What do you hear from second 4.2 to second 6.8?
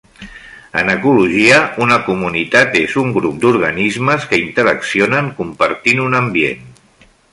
que interaccionen compartint un ambient.